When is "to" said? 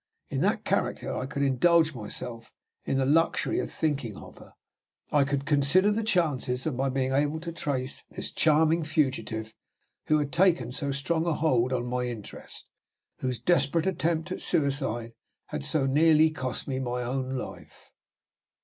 7.41-7.51